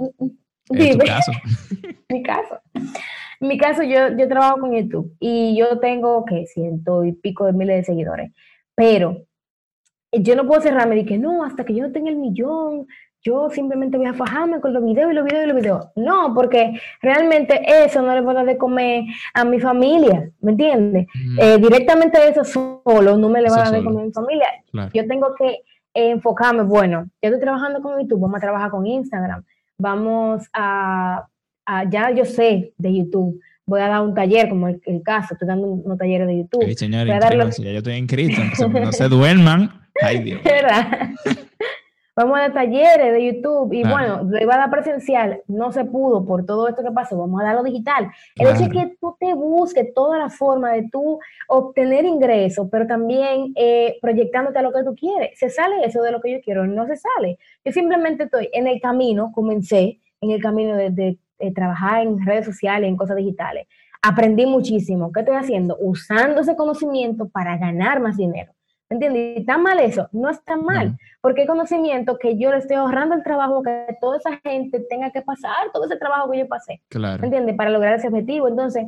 [0.69, 1.31] Es tu caso.
[2.09, 2.59] mi caso.
[3.39, 7.45] En mi caso, yo, yo trabajo con YouTube y yo tengo, que ciento y pico
[7.45, 8.31] de miles de seguidores,
[8.75, 9.25] pero
[10.11, 12.87] yo no puedo cerrarme y que no, hasta que yo no tenga el millón,
[13.21, 15.87] yo simplemente voy a fajarme con los videos y los videos y los videos.
[15.95, 20.51] No, porque realmente eso no le va a dar de comer a mi familia, ¿me
[20.51, 21.07] entiendes?
[21.39, 24.47] Eh, directamente eso solo no me le va a dar de comer a mi familia.
[24.93, 25.59] Yo tengo que
[25.97, 29.43] enfocarme, bueno, yo estoy trabajando con YouTube, vamos a trabajar con Instagram,
[29.77, 31.27] vamos a
[31.89, 35.67] ya yo sé de YouTube, voy a dar un taller, como el, caso, estoy dando
[35.67, 36.63] unos talleres de YouTube.
[36.65, 39.81] Sí, señores, ya yo estoy inscrito, no se duerman.
[40.01, 40.41] Ay, Dios.
[42.17, 45.85] Vamos a dar talleres de YouTube y bueno, lo iba a dar presencial, no se
[45.85, 48.09] pudo por todo esto que pasó, vamos a darlo digital.
[48.35, 52.87] El hecho es que tú te busques toda la forma de tú obtener ingresos, pero
[52.87, 55.37] también eh, proyectándote a lo que tú quieres.
[55.37, 56.65] ¿Se sale eso de lo que yo quiero?
[56.65, 57.37] No se sale.
[57.63, 62.47] Yo simplemente estoy en el camino, comencé en el camino de, de trabajar en redes
[62.47, 63.67] sociales, en cosas digitales.
[64.01, 65.11] Aprendí muchísimo.
[65.11, 65.77] ¿Qué estoy haciendo?
[65.79, 68.56] Usando ese conocimiento para ganar más dinero.
[68.89, 69.37] ¿Me entiendes?
[69.37, 70.07] ¿Y ¿Está mal eso?
[70.13, 74.17] No está mal, porque hay conocimiento que yo le estoy ahorrando el trabajo que toda
[74.17, 76.81] esa gente tenga que pasar, todo ese trabajo que yo pasé.
[76.87, 77.19] Claro.
[77.19, 77.55] ¿Me entiendes?
[77.55, 78.47] Para lograr ese objetivo.
[78.47, 78.85] Entonces,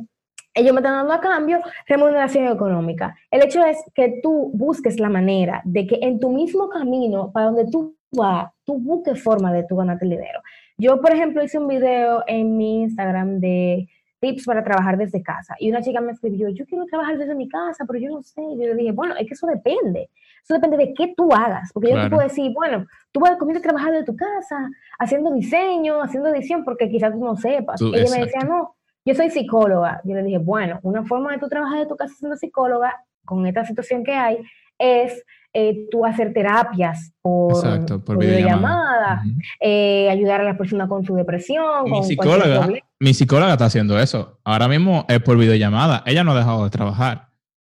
[0.54, 3.14] ellos me están dando a cambio remuneración económica.
[3.30, 7.46] El hecho es que tú busques la manera de que en tu mismo camino, para
[7.46, 10.40] donde tú vas, tú busques forma de tú ganarte el dinero.
[10.78, 13.88] Yo, por ejemplo, hice un video en mi Instagram de
[14.20, 15.54] tips para trabajar desde casa.
[15.58, 18.42] Y una chica me escribió, yo quiero trabajar desde mi casa, pero yo no sé.
[18.42, 20.10] Yo le dije, bueno, es que eso depende.
[20.42, 21.72] Eso depende de qué tú hagas.
[21.72, 24.70] Porque yo te puedo decir, bueno, tú vas a comienzo a trabajar desde tu casa,
[24.98, 27.80] haciendo diseño, haciendo edición, porque quizás tú no sepas.
[27.80, 30.00] Y ella me decía, no, yo soy psicóloga.
[30.04, 33.46] Yo le dije, bueno, una forma de tú trabajar de tu casa siendo psicóloga, con
[33.46, 34.38] esta situación que hay,
[34.78, 39.22] es eh, tú hacer terapias por, videollamada,
[39.60, 41.90] eh, ayudar a la persona con su depresión.
[41.90, 42.68] Mi, psicóloga,
[43.00, 44.38] mi psicóloga está haciendo eso.
[44.44, 46.02] Ahora mismo es por videollamada.
[46.06, 47.30] Ella no ha dejado de trabajar.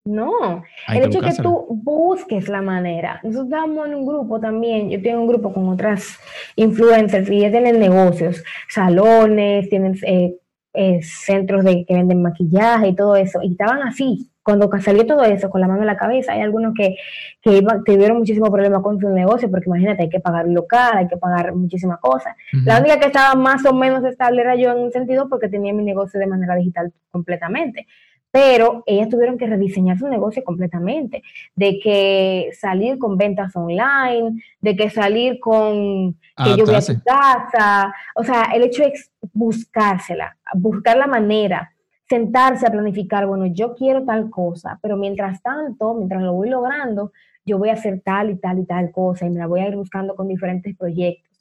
[0.05, 3.19] No, el hecho de que tú busques la manera.
[3.23, 6.19] Nosotros estamos en un grupo también, yo tengo un grupo con otras
[6.55, 13.15] influencers y ellas tienen negocios, salones, tienen eh, centros de, que venden maquillaje y todo
[13.15, 13.41] eso.
[13.41, 16.75] Y estaban así, cuando salió todo eso, con la mano en la cabeza, hay algunos
[16.75, 16.95] que,
[17.41, 21.17] que tuvieron muchísimos problemas con su negocio, porque imagínate, hay que pagar local, hay que
[21.17, 22.35] pagar muchísimas cosas.
[22.63, 25.73] La única que estaba más o menos estable era yo en un sentido porque tenía
[25.73, 27.87] mi negocio de manera digital completamente.
[28.29, 31.23] Pero ellas tuvieron que rediseñar su negocio completamente,
[31.55, 37.01] de que salir con ventas online, de que salir con que yo voy a tu
[37.03, 41.71] casa, o sea, el hecho es buscársela, buscar la manera
[42.07, 47.11] sentarse a planificar, bueno, yo quiero tal cosa, pero mientras tanto, mientras lo voy logrando,
[47.45, 49.67] yo voy a hacer tal y tal y tal cosa y me la voy a
[49.67, 51.31] ir buscando con diferentes proyectos.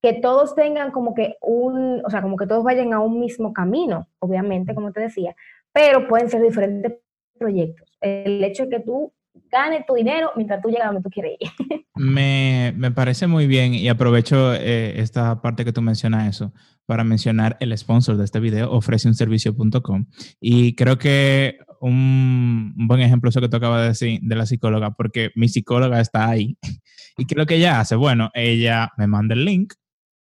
[0.00, 3.52] Que todos tengan como que un, o sea, como que todos vayan a un mismo
[3.52, 5.34] camino, obviamente, como te decía,
[5.72, 6.94] pero pueden ser diferentes
[7.38, 7.88] proyectos.
[8.00, 9.12] El hecho de que tú
[9.50, 11.50] ganes tu dinero mientras tú llegas a donde tú quieres ir.
[11.94, 16.52] Me, me parece muy bien y aprovecho eh, esta parte que tú mencionas eso
[16.86, 20.06] para mencionar el sponsor de este video, ofreceunservicio.com.
[20.40, 24.92] Y creo que un, buen ejemplo eso que tú acabas de decir de la psicóloga,
[24.92, 26.56] porque mi psicóloga está ahí.
[27.18, 27.94] ¿Y qué es lo que ella hace?
[27.94, 29.74] Bueno, ella me manda el link.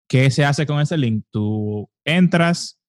[0.09, 1.25] ¿Qué se hace con ese link?
[1.29, 2.81] Tú entras,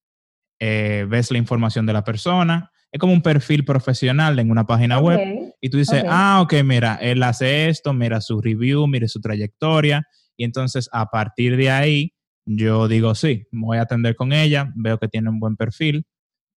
[0.59, 4.99] eh, ves la información de la persona, es como un perfil profesional en una página
[4.99, 5.21] web
[5.65, 10.03] y tú dices, ah, ok, mira, él hace esto, mira su review, mire su trayectoria
[10.37, 14.99] y entonces a partir de ahí yo digo, sí, voy a atender con ella, veo
[14.99, 16.05] que tiene un buen perfil,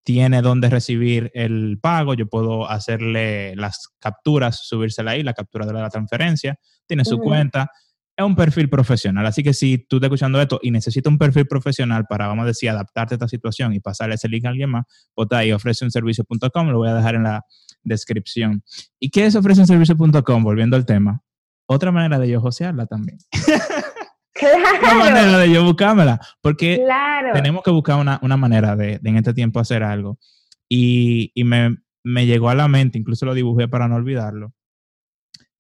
[0.03, 5.73] tiene donde recibir el pago, yo puedo hacerle las capturas, subírsela ahí, la captura de
[5.73, 7.69] la transferencia, tiene su cuenta,
[8.17, 9.27] es un perfil profesional.
[9.27, 12.47] Así que si tú estás escuchando esto y necesitas un perfil profesional para, vamos a
[12.47, 16.69] decir, adaptarte a esta situación y pasarle ese link a alguien más, vota ahí ofreceunservicio.com,
[16.69, 17.45] lo voy a dejar en la
[17.85, 18.63] descripción.
[18.99, 20.43] ¿Y qué es ofreceunservicio.com?
[20.43, 21.21] Volviendo al tema.
[21.67, 23.17] Otra manera de yo josearla también.
[24.37, 24.79] Claro.
[24.81, 26.19] Una manera de yo buscármela.
[26.41, 26.85] Porque
[27.33, 30.19] tenemos que buscar una, manera de, en este tiempo hacer algo.
[30.67, 34.53] Y, me, me, llegó a la mente, incluso lo dibujé para no olvidarlo.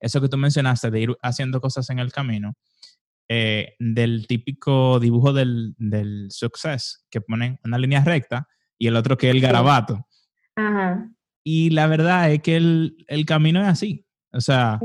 [0.01, 2.57] Eso que tú mencionaste de ir haciendo cosas en el camino,
[3.29, 9.17] eh, del típico dibujo del, del success, que ponen una línea recta y el otro
[9.17, 10.05] que es el garabato.
[10.55, 11.14] Ajá.
[11.45, 14.05] Y la verdad es que el, el camino es así.
[14.33, 14.79] O sea,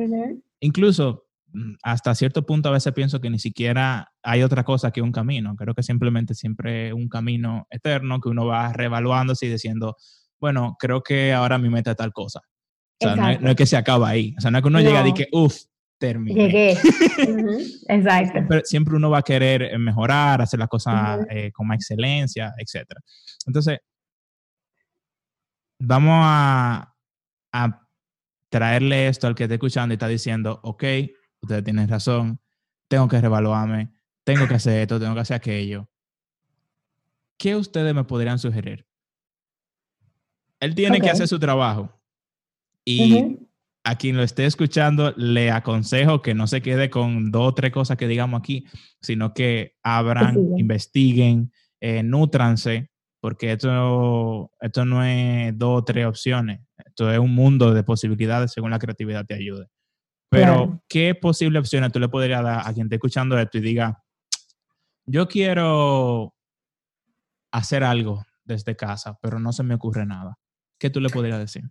[0.61, 5.03] incluso Mm, hasta cierto punto a veces pienso que ni siquiera hay otra cosa que
[5.03, 5.57] un camino.
[5.57, 9.97] Creo que simplemente siempre un camino eterno que uno va reevaluándose y diciendo,
[10.41, 12.41] bueno, creo que ahora mi meta es tal cosa.
[13.03, 14.35] O sea, no es, que se acaba ahí.
[14.37, 15.57] O sea, no es que uno llega y que, uff,
[15.99, 16.43] terminé.
[16.43, 16.73] Llegué.
[17.89, 18.33] Exacto.
[18.33, 22.53] Siempre, siempre, uno va a querer eh, mejorar, hacer las cosas eh, con más excelencia,
[22.59, 22.85] etc.
[23.47, 23.79] Entonces,
[25.81, 26.95] vamos a,
[27.53, 27.89] a
[28.49, 30.85] traerle esto al que esté escuchando y está diciendo, ok,
[31.41, 32.41] ustedes tienen razón,
[32.89, 33.93] tengo que revaluarme,
[34.25, 35.89] tengo que hacer esto, tengo que hacer aquello.
[37.39, 38.87] ¿Qué ustedes me podrían sugerir?
[40.61, 41.99] Él tiene que hacer su trabajo.
[42.85, 43.39] Y
[43.83, 47.73] a quien lo esté escuchando, le aconsejo que no se quede con dos o tres
[47.73, 48.67] cosas que digamos aquí,
[49.01, 52.90] sino que abran, investiguen, eh, nutranse,
[53.21, 56.61] porque esto, esto no es dos o tres opciones.
[56.85, 59.67] Esto es un mundo de posibilidades según la creatividad te ayude.
[60.31, 64.03] Pero, ¿qué posible opciones tú le podrías dar a quien esté escuchando esto y diga,
[65.05, 66.35] yo quiero
[67.51, 70.39] hacer algo desde casa, pero no se me ocurre nada?
[70.79, 71.65] ¿Qué tú le podrías decir?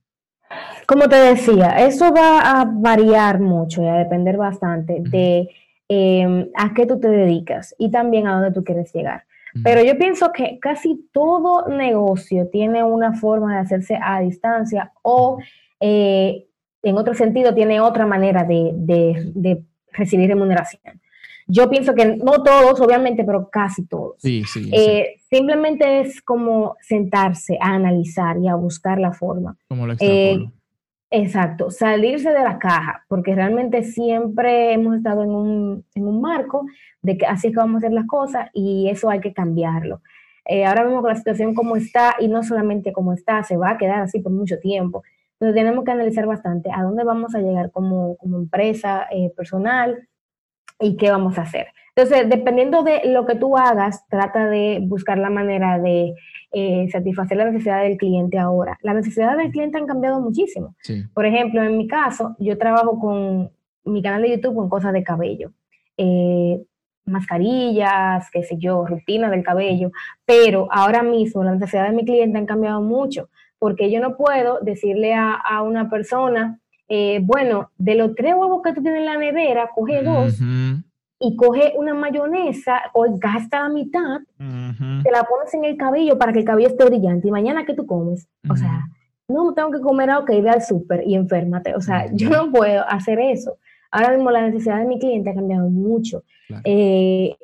[0.85, 5.49] Como te decía, eso va a variar mucho y a depender bastante de
[5.87, 9.25] em, a qué tú te dedicas y también a dónde tú quieres llegar.
[9.63, 15.39] Pero yo pienso que casi todo negocio tiene una forma de hacerse a distancia o
[15.79, 16.45] eh,
[16.83, 21.01] en otro sentido, tiene otra manera de, recibir remuneración.
[21.47, 24.15] Yo pienso que no todos, obviamente, pero casi todos.
[24.19, 29.57] Sí, sí, eh, Simplemente es como sentarse a analizar y a buscar la forma.
[29.67, 30.47] Como lo eh,
[31.11, 36.67] Exacto, salirse de la caja, porque realmente siempre hemos estado en un, en un marco
[37.01, 40.01] de que así es que vamos a hacer las cosas y eso hay que cambiarlo.
[40.45, 43.71] Eh, ahora mismo con la situación como está, y no solamente como está, se va
[43.71, 45.03] a quedar así por mucho tiempo.
[45.33, 50.07] Entonces tenemos que analizar bastante a dónde vamos a llegar como, empresa eh, personal
[50.79, 51.67] y qué vamos a hacer.
[51.99, 56.13] Entonces, dependiendo de lo que tú hagas, trata de buscar la manera de
[56.53, 58.77] eh, satisfacer la necesidad del cliente ahora.
[58.83, 60.75] Las necesidades del cliente han cambiado muchísimo.
[61.13, 63.51] Por ejemplo, en mi caso, yo trabajo con
[63.83, 65.51] mi canal de YouTube con cosas de cabello.
[65.97, 66.63] Eh,
[67.03, 69.91] mascarillas, qué sé yo, rutina del cabello,
[70.23, 74.59] pero ahora mismo las necesidades de mi cliente han cambiado mucho, porque yo no puedo
[74.61, 79.17] decirle a, una persona, eh, bueno, de los tres huevos que tú tienes en la
[79.17, 80.39] nevera, coge dos
[81.19, 86.31] y coge una mayonesa o gasta la mitad, te la pones en el cabello para
[86.31, 88.85] que el cabello esté brillante y mañana que tú comes, o sea,
[89.27, 92.51] no tengo que comer algo que ve al súper y enférmate, o sea, yo no
[92.51, 93.57] puedo hacer eso.
[93.91, 96.23] Ahora mismo la necesidad de mi cliente ha cambiado mucho.
[96.63, 97.35] Eh,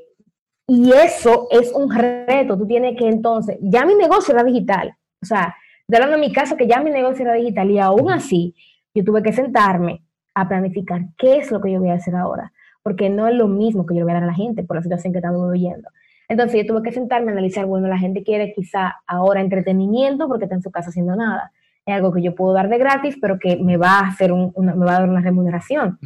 [0.67, 2.57] y eso es un reto.
[2.57, 4.95] Tú tienes que entonces, ya mi negocio era digital.
[5.21, 5.55] O sea,
[5.87, 8.55] de hablando en mi caso que ya mi negocio era digital y aún así
[8.93, 12.51] yo tuve que sentarme a planificar qué es lo que yo voy a hacer ahora.
[12.85, 14.77] Porque no es lo mismo que yo le voy a dar a la gente por
[14.77, 15.89] la situación que estamos viviendo.
[16.29, 20.45] Entonces yo tuve que sentarme a analizar, bueno, la gente quiere quizá ahora entretenimiento porque
[20.45, 21.51] está en su casa haciendo nada
[21.85, 24.73] es algo que yo puedo dar de gratis, pero que me va a hacer una,
[24.75, 25.99] me va a dar una remuneración.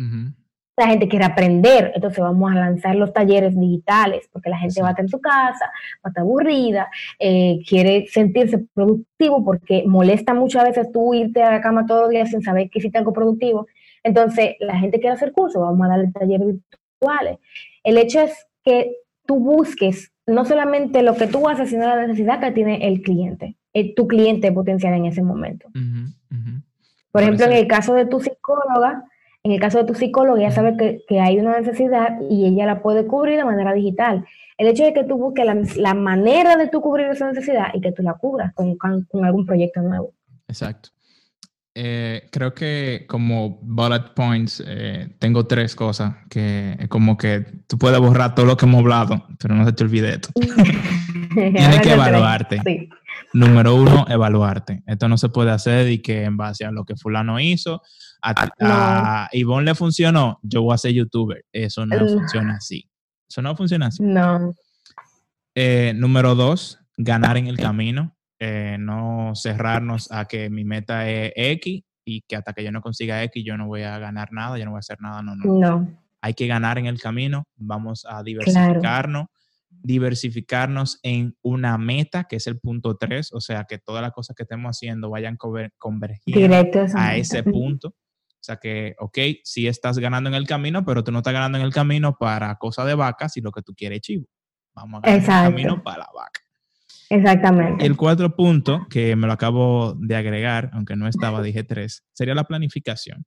[0.76, 4.90] La gente quiere aprender, entonces vamos a lanzar los talleres digitales, porque la gente va
[4.90, 5.66] a estar en su casa,
[5.98, 11.52] va a estar aburrida, eh, quiere sentirse productivo, porque molesta muchas veces tú irte a
[11.52, 13.68] la cama todos los días sin saber que hiciste algo productivo.
[14.04, 17.40] Entonces, la gente quiere hacer cursos, vamos a darle talleres virtuales.
[17.84, 22.40] El hecho es que tú busques no solamente lo que tú haces, sino la necesidad
[22.40, 23.56] que tiene el cliente
[23.96, 25.68] tu cliente potencial en ese momento.
[27.12, 29.04] Por ejemplo, en el caso de tu psicóloga,
[29.44, 32.82] en el caso de tu psicóloga, ella sabe que, hay una necesidad y ella la
[32.82, 34.26] puede cubrir de manera digital.
[34.58, 35.46] El hecho de que tú busques
[35.78, 38.78] la, manera de tú cubrir esa necesidad y que tú la cubras con,
[39.24, 40.14] algún proyecto nuevo.
[40.48, 40.90] Exacto.
[41.82, 47.98] Eh, creo que como bullet points eh, tengo tres cosas que como que tú puedes
[48.02, 50.30] borrar todo lo que hemos hablado, pero no se te olvide esto.
[51.34, 52.62] Tienes que evaluarte.
[52.66, 52.90] Sí.
[53.32, 54.84] Número uno, evaluarte.
[54.88, 57.82] Esto no se puede hacer y que en base a lo que fulano hizo,
[58.22, 61.46] a, a Ivonne le funcionó, yo voy a ser youtuber.
[61.54, 62.90] Eso no funciona así.
[63.30, 64.04] Eso no funciona así.
[64.04, 64.54] No.
[65.56, 68.18] Eh, número dos, ganar en el camino.
[68.40, 72.82] Eh, no cerrarnos a que mi meta es X y que hasta que yo no
[72.82, 75.22] consiga X yo no voy a ganar nada, yo no voy a hacer nada.
[75.22, 75.60] No, no.
[75.60, 76.00] no.
[76.22, 77.44] Hay que ganar en el camino.
[77.56, 79.28] Vamos a diversificarnos
[79.82, 84.36] diversificarnos en una meta, que es el punto 3, o sea, que todas las cosas
[84.36, 86.56] que estemos haciendo vayan convergiendo
[86.96, 87.90] a ese punto.
[87.90, 91.58] O sea que, ok, sí estás ganando en el camino, pero tú no estás ganando
[91.58, 94.26] en el camino para cosa de vacas, y lo que tú quieres chivo.
[94.74, 96.42] Vamos a ganar en el camino para la vaca.
[97.10, 97.86] Exactamente.
[97.86, 102.36] El cuarto punto, que me lo acabo de agregar, aunque no estaba, dije tres, sería
[102.36, 103.26] la planificación.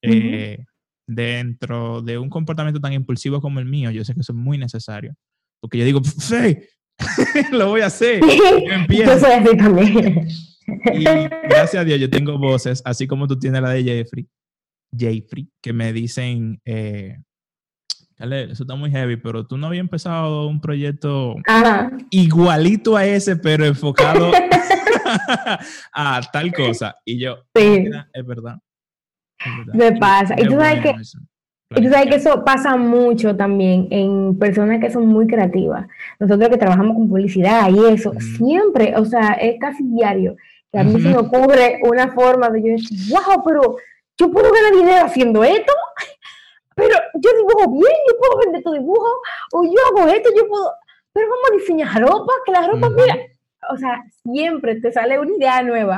[0.00, 0.64] Eh,
[1.06, 4.56] dentro de un comportamiento tan impulsivo como el mío, yo sé que eso es muy
[4.58, 5.14] necesario.
[5.60, 6.58] Porque yo digo, sí,
[7.52, 8.20] lo voy a hacer.
[8.20, 9.26] Yo empiezo.
[9.56, 10.28] también.
[10.92, 14.28] Y gracias a Dios yo tengo voces, así como tú tienes la de Jeffrey,
[14.96, 17.16] Jeffrey, que me dicen, eh,
[18.18, 21.36] eso está muy heavy, pero tú no habías empezado un proyecto
[22.10, 24.30] igualito a ese, pero enfocado
[25.92, 26.96] a tal cosa.
[27.04, 27.88] Y yo, sí.
[28.12, 28.58] es verdad.
[29.72, 30.34] Me pasa.
[30.36, 30.94] Y tú sabes que
[31.76, 35.86] y tú sabes que eso pasa mucho también en personas que son muy creativas.
[36.18, 40.34] Nosotros que trabajamos con publicidad y eso, siempre, o sea, es casi diario
[40.72, 43.76] que a mí se me ocurre una forma de yo decir, wow, pero
[44.18, 45.72] yo puedo ganar dinero haciendo esto,
[47.20, 49.08] yo dibujo bien, yo puedo vender tu dibujo,
[49.52, 50.72] o yo hago esto, yo puedo,
[51.12, 53.16] pero vamos a diseñar ropa, que la ropa, mira,
[53.70, 55.96] o sea, siempre te sale una idea nueva.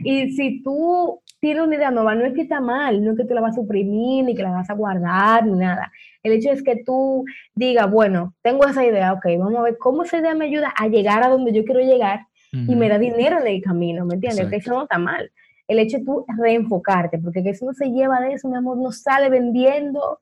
[0.00, 3.24] Y si tú tiene una idea nueva, no es que está mal, no es que
[3.24, 5.92] tú la vas a suprimir, ni que la vas a guardar, ni nada.
[6.22, 7.24] El hecho es que tú
[7.54, 10.88] digas, bueno, tengo esa idea, ok, vamos a ver cómo esa idea me ayuda a
[10.88, 14.48] llegar a donde yo quiero llegar y me da dinero en el camino, ¿me entiendes?
[14.48, 15.30] Que eso no está mal.
[15.68, 18.78] El hecho de tú reenfocarte, porque que eso no se lleva de eso, mi amor,
[18.78, 20.20] no sale vendiendo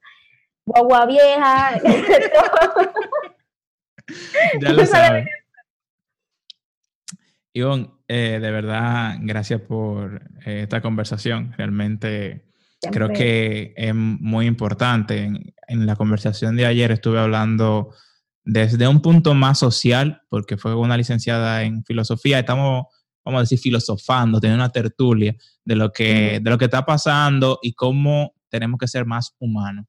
[0.64, 1.80] guagua vieja.
[4.60, 5.26] ya lo sabes.
[7.52, 11.54] Ivonne, eh, de verdad, gracias por eh, esta conversación.
[11.56, 12.44] Realmente
[12.90, 15.30] creo que es muy importante.
[15.68, 17.94] En, la conversación de ayer estuve hablando
[18.44, 22.40] desde un punto más social, porque fue una licenciada en filosofía.
[22.40, 22.86] Estamos,
[23.24, 27.58] vamos a decir, filosofando, teniendo una tertulia de lo que, de lo que está pasando
[27.62, 29.86] y cómo tenemos que ser más humanos.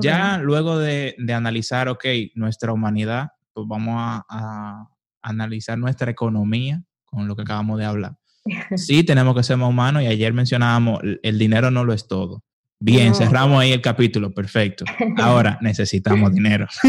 [0.00, 4.88] Ya luego de, analizar, ok, nuestra humanidad, pues vamos a
[5.22, 8.16] analizar nuestra economía con lo que acabamos de hablar.
[8.76, 12.42] Sí, tenemos que ser más humanos y ayer mencionábamos, el dinero no lo es todo.
[12.80, 14.84] Bien, cerramos ahí el capítulo, perfecto.
[15.18, 16.66] Ahora necesitamos dinero.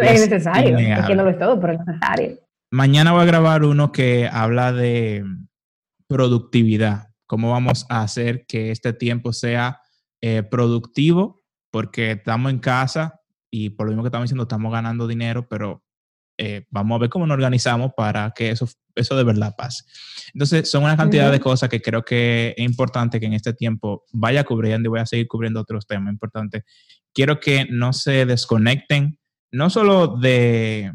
[0.00, 2.38] es, necesario, porque no lo es todo, pero es necesario.
[2.70, 5.22] Mañana voy a grabar uno que habla de
[6.08, 9.80] productividad, cómo vamos a hacer que este tiempo sea
[10.22, 11.39] eh, productivo,
[11.70, 15.82] porque estamos en casa y por lo mismo que estamos diciendo, estamos ganando dinero, pero
[16.38, 19.84] eh, vamos a ver cómo nos organizamos para que eso, eso de verdad pase.
[20.32, 24.04] Entonces, son una cantidad de cosas que creo que es importante que en este tiempo
[24.12, 26.64] vaya cubriendo y voy a seguir cubriendo otros temas importantes.
[27.12, 29.18] Quiero que no se desconecten,
[29.52, 30.92] no solo de,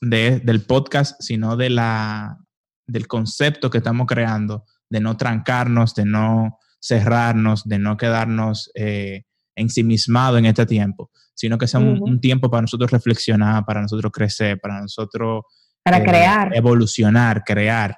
[0.00, 2.38] del podcast, sino de la,
[2.86, 9.24] del concepto que estamos creando, de no trancarnos, de no cerrarnos, de no quedarnos eh,
[9.58, 14.58] ensimismados en este tiempo, sino que sea un, tiempo para nosotros reflexionar, para nosotros crecer,
[14.60, 15.42] para nosotros...
[15.82, 16.56] Para eh, crear.
[16.56, 17.96] Evolucionar, crear.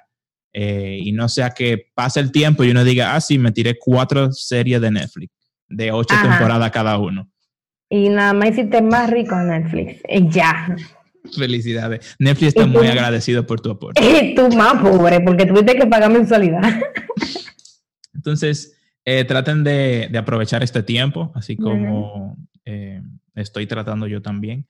[0.53, 3.77] Eh, y no sea que pase el tiempo y uno diga, ah, sí, me tiré
[3.79, 5.33] cuatro series de Netflix,
[5.67, 7.29] de ocho temporadas cada uno.
[7.89, 10.01] Y nada más hiciste más rico en Netflix.
[10.07, 10.75] Y ya.
[11.35, 12.15] Felicidades.
[12.19, 14.01] Netflix está muy agradecido por tu aporte.
[14.23, 16.61] Y tú más pobre, porque tuviste que pagar mensualidad.
[18.13, 22.37] Entonces, eh, traten de, de, aprovechar este tiempo, así como
[23.35, 24.67] estoy tratando yo también.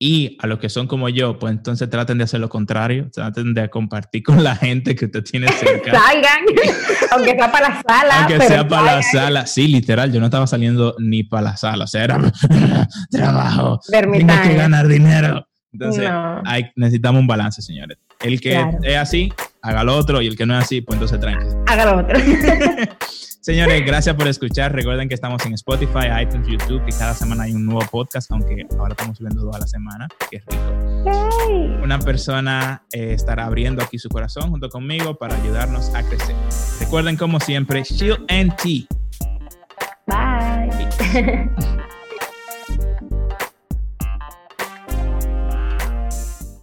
[0.00, 3.52] Y a los que son como yo, pues entonces traten de hacer lo contrario, traten
[3.52, 5.90] de compartir con la gente que te tiene cerca.
[6.06, 6.44] Salgan,
[7.10, 8.18] aunque sea para la sala.
[8.20, 9.46] Aunque sea para la sala.
[9.46, 12.32] Sí, literal, yo no estaba saliendo ni para la sala, o sea, era
[13.10, 15.48] trabajo, tengo que ganar dinero.
[15.72, 16.08] Entonces,
[16.44, 17.98] hay, necesitamos un balance, señores.
[18.20, 19.32] El que es así,
[19.68, 21.46] haga lo otro, y el que no es así, pues entonces tranqui.
[21.66, 22.18] Haga lo otro.
[23.40, 24.74] Señores, gracias por escuchar.
[24.74, 28.66] Recuerden que estamos en Spotify, iTunes, YouTube, que cada semana hay un nuevo podcast, aunque
[28.78, 31.82] ahora estamos subiendo dos a la semana, que es rico.
[31.82, 36.36] Una persona eh, estará abriendo aquí su corazón junto conmigo para ayudarnos a crecer.
[36.80, 38.86] Recuerden, como siempre, Shield and Tea.
[40.06, 40.68] Bye.